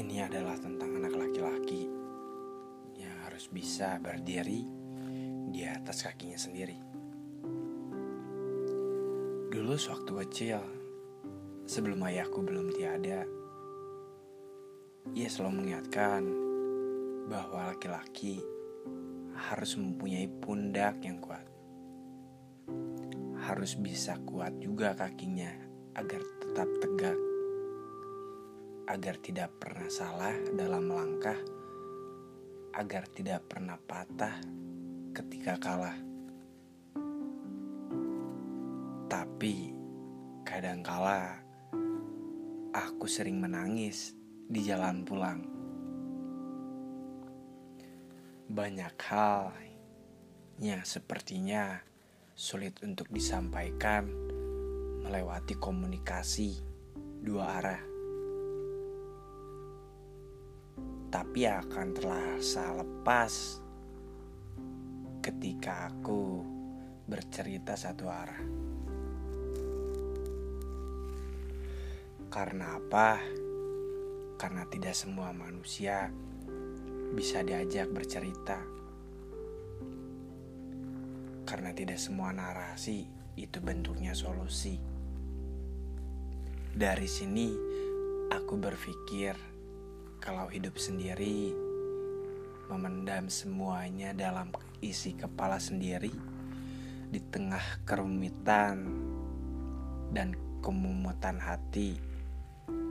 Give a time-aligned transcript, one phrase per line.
[0.00, 1.84] Ini adalah tentang anak laki-laki
[2.96, 4.64] yang harus bisa berdiri
[5.52, 6.72] di atas kakinya sendiri.
[9.52, 10.60] Dulu sewaktu kecil,
[11.68, 13.28] sebelum ayahku belum tiada,
[15.12, 16.24] ia selalu mengingatkan
[17.28, 18.40] bahwa laki-laki
[19.36, 21.44] harus mempunyai pundak yang kuat.
[23.36, 25.52] Harus bisa kuat juga kakinya
[25.92, 27.29] agar tetap tegak
[28.90, 31.38] agar tidak pernah salah dalam melangkah,
[32.74, 34.34] agar tidak pernah patah
[35.14, 35.94] ketika kalah.
[39.06, 39.70] Tapi
[40.42, 41.38] kadangkala
[42.74, 44.18] aku sering menangis
[44.50, 45.46] di jalan pulang.
[48.50, 49.54] Banyak hal
[50.58, 51.78] yang sepertinya
[52.34, 54.10] sulit untuk disampaikan
[55.06, 56.58] melewati komunikasi
[57.22, 57.89] dua arah.
[61.10, 63.58] Tapi akan terasa lepas
[65.18, 66.46] ketika aku
[67.10, 68.42] bercerita satu arah.
[72.30, 73.18] Karena apa?
[74.38, 76.06] Karena tidak semua manusia
[77.10, 78.62] bisa diajak bercerita.
[81.42, 83.02] Karena tidak semua narasi
[83.34, 84.78] itu bentuknya solusi.
[86.70, 87.50] Dari sini
[88.30, 89.49] aku berpikir
[90.20, 91.56] kalau hidup sendiri,
[92.68, 94.52] memendam semuanya dalam
[94.84, 96.12] isi kepala sendiri
[97.08, 98.84] di tengah kerumitan
[100.12, 101.96] dan kemumutan hati,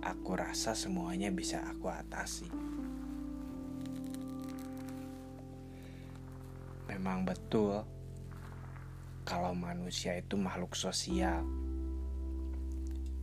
[0.00, 2.48] aku rasa semuanya bisa aku atasi.
[6.88, 7.84] Memang betul,
[9.28, 11.44] kalau manusia itu makhluk sosial,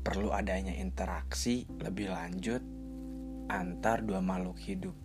[0.05, 2.76] perlu adanya interaksi lebih lanjut
[3.47, 4.95] antar dua makhluk hidup.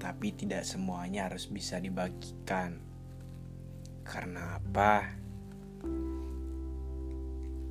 [0.00, 2.80] Tapi tidak semuanya harus bisa dibagikan.
[4.04, 5.16] Karena apa?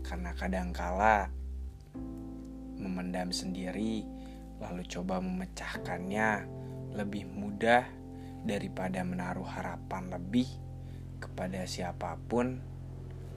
[0.06, 1.30] Karena kadangkala
[2.80, 4.08] memendam sendiri
[4.58, 6.48] lalu coba memecahkannya
[6.96, 7.86] lebih mudah
[8.48, 10.48] daripada menaruh harapan lebih
[11.20, 12.58] kepada siapa pun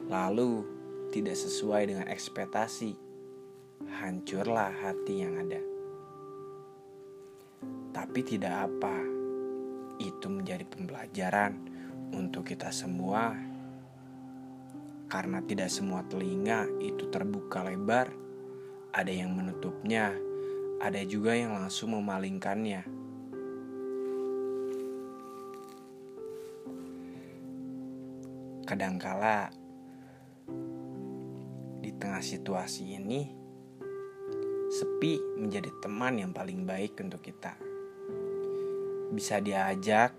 [0.07, 0.65] lalu
[1.11, 3.12] tidak sesuai dengan ekspektasi
[3.91, 5.61] hancurlah hati yang ada.
[7.93, 8.97] Tapi tidak apa,
[9.99, 11.59] itu menjadi pembelajaran
[12.15, 13.35] untuk kita semua,
[15.11, 18.09] karena tidak semua telinga itu terbuka lebar.
[18.93, 20.13] Ada yang menutupnya,
[20.81, 22.85] ada juga yang langsung memalingkannya.
[28.65, 29.53] Kadangkala
[31.83, 33.42] di tengah situasi ini
[34.83, 37.55] sepi menjadi teman yang paling baik untuk kita.
[39.15, 40.11] Bisa diajak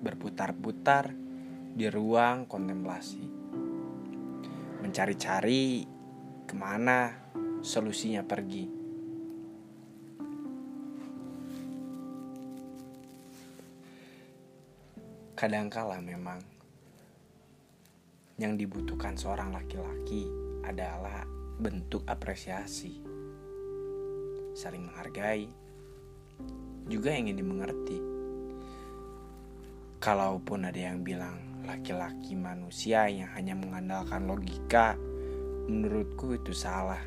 [0.00, 1.12] berputar-putar
[1.76, 3.20] di ruang kontemplasi.
[4.80, 5.84] Mencari-cari
[6.48, 7.12] ke mana
[7.60, 8.64] solusinya pergi.
[15.36, 16.40] Kadangkala memang
[18.40, 20.24] yang dibutuhkan seorang laki-laki
[20.64, 22.98] adalah bentuk apresiasi,
[24.58, 25.46] saling menghargai,
[26.90, 27.98] juga ingin dimengerti.
[30.02, 34.98] Kalaupun ada yang bilang laki-laki manusia yang hanya mengandalkan logika,
[35.70, 37.00] menurutku itu salah.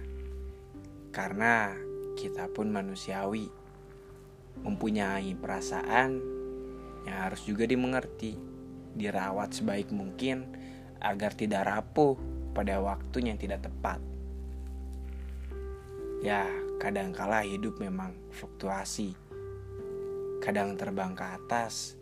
[1.11, 1.75] Karena
[2.17, 3.51] kita pun manusiawi,
[4.63, 6.17] mempunyai perasaan
[7.05, 8.33] yang harus juga dimengerti,
[8.97, 10.49] dirawat sebaik mungkin
[11.03, 12.17] agar tidak rapuh
[12.57, 14.16] pada waktu yang tidak tepat.
[16.17, 16.49] Ya,
[16.81, 19.13] kadangkala hidup memang fluktuasi.
[20.41, 21.93] Kadang terbang ke atas,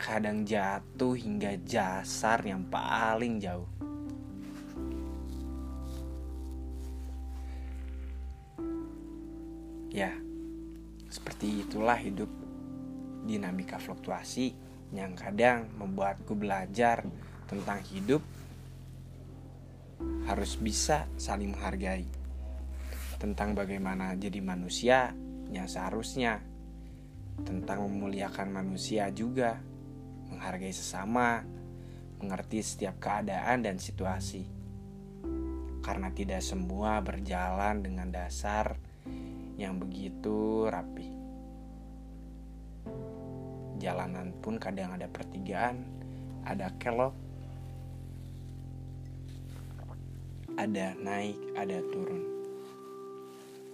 [0.00, 3.68] kadang jatuh hingga jasar yang paling jauh.
[9.92, 10.16] Ya,
[11.12, 12.32] seperti itulah hidup
[13.28, 14.56] dinamika fluktuasi
[14.96, 17.04] yang kadang membuatku belajar
[17.44, 18.24] tentang hidup
[20.24, 22.21] harus bisa saling menghargai
[23.22, 25.14] tentang bagaimana jadi manusia
[25.54, 26.42] yang seharusnya,
[27.46, 29.62] tentang memuliakan manusia juga,
[30.26, 31.46] menghargai sesama,
[32.18, 34.42] mengerti setiap keadaan dan situasi.
[35.86, 38.74] Karena tidak semua berjalan dengan dasar
[39.54, 41.06] yang begitu rapi.
[43.78, 45.78] Jalanan pun kadang ada pertigaan,
[46.42, 47.14] ada kelok,
[50.58, 52.31] ada naik, ada turun.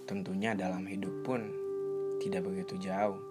[0.09, 1.45] Tentunya dalam hidup pun
[2.17, 3.21] tidak begitu jauh.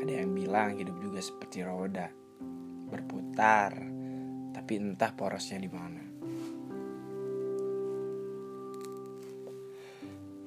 [0.00, 2.08] Ada yang bilang hidup juga seperti roda,
[2.88, 3.76] berputar,
[4.56, 6.04] tapi entah porosnya di mana.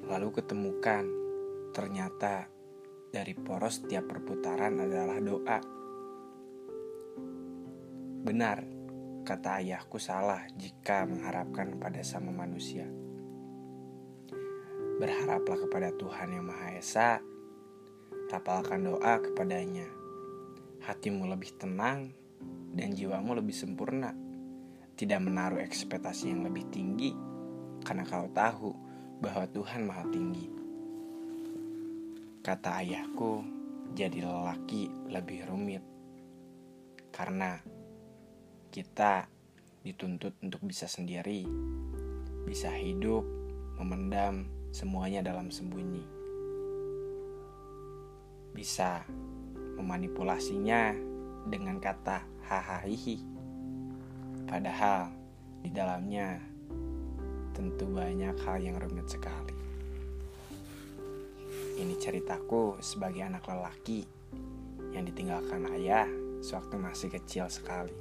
[0.10, 1.06] Lalu ketemukan,
[1.70, 2.50] ternyata
[3.14, 5.60] dari poros setiap perputaran adalah doa.
[8.26, 8.58] Benar,
[9.22, 13.05] kata ayahku salah jika mengharapkan pada sama manusia.
[14.95, 17.09] Berharaplah kepada Tuhan Yang Maha Esa
[18.25, 19.86] Rapalkan doa kepadanya.
[20.81, 22.09] Hatimu lebih tenang
[22.74, 24.18] dan jiwamu lebih sempurna.
[24.97, 27.13] Tidak menaruh ekspektasi yang lebih tinggi
[27.86, 28.74] karena kau tahu
[29.21, 30.50] bahwa Tuhan maha tinggi.
[32.41, 33.45] Kata ayahku,
[33.94, 35.86] jadi lelaki lebih rumit.
[37.13, 37.62] Karena
[38.74, 39.30] kita
[39.86, 41.45] dituntut untuk bisa sendiri,
[42.50, 43.21] bisa hidup,
[43.77, 46.04] memendam semuanya dalam sembunyi
[48.51, 49.07] bisa
[49.80, 50.92] memanipulasinya
[51.48, 53.16] dengan kata hahaha.
[54.44, 55.16] Padahal
[55.63, 56.44] di dalamnya
[57.56, 59.56] tentu banyak hal yang rumit sekali.
[61.80, 64.04] Ini ceritaku sebagai anak lelaki
[64.92, 66.07] yang ditinggalkan ayah
[66.44, 67.95] sewaktu masih kecil sekali.